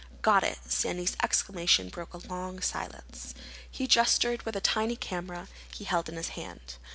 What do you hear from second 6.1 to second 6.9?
his hand.